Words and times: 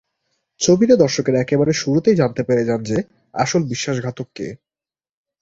ছবিতে 0.61 0.93
দর্শকেরা 0.95 1.37
একেবারে 1.41 1.71
শুরুতেই 1.73 2.15
জানতে 2.15 2.41
পেরে 2.43 2.63
যান 2.65 2.81
যে 2.83 2.97
আসল 3.33 3.61
বিশ্বাসঘাতক 3.63 4.27
কে। 4.35 4.47